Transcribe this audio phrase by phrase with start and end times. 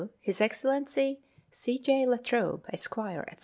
[0.19, 1.19] His Excellency
[1.51, 1.77] C.
[1.77, 2.07] J.
[2.07, 3.35] La Trobe, Esq., &c.